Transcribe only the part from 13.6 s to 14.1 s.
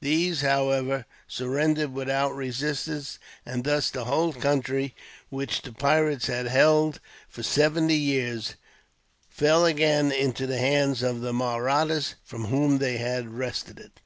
it.